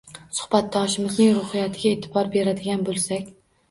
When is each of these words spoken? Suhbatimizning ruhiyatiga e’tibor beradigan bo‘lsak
Suhbatimizning 0.37 1.31
ruhiyatiga 1.37 1.95
e’tibor 1.95 2.35
beradigan 2.39 2.87
bo‘lsak 2.93 3.35